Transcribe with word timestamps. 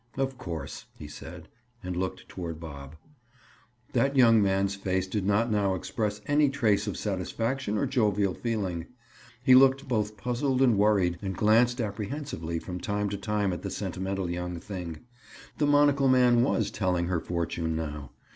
"Of 0.17 0.35
course," 0.39 0.85
he 0.97 1.07
said, 1.07 1.47
and 1.83 1.95
looked 1.95 2.27
toward 2.27 2.59
Bob. 2.59 2.95
That 3.93 4.17
young 4.17 4.41
man's 4.41 4.73
face 4.73 5.05
did 5.05 5.27
not 5.27 5.51
now 5.51 5.75
express 5.75 6.21
any 6.25 6.49
trace 6.49 6.87
of 6.87 6.97
satisfaction 6.97 7.77
or 7.77 7.85
jovial 7.85 8.33
feeling. 8.33 8.87
He 9.43 9.53
looked 9.53 9.87
both 9.87 10.17
puzzled 10.17 10.63
and 10.63 10.75
worried, 10.75 11.19
and 11.21 11.37
glanced 11.37 11.79
apprehensively 11.79 12.57
from 12.57 12.79
time 12.79 13.09
to 13.09 13.17
time 13.17 13.53
at 13.53 13.61
the 13.61 13.69
sentimental 13.69 14.27
young 14.27 14.59
thing. 14.59 15.01
The 15.59 15.67
monocle 15.67 16.07
man 16.07 16.41
was 16.41 16.71
telling 16.71 17.05
her 17.05 17.19
fortune 17.19 17.75
now. 17.75 18.09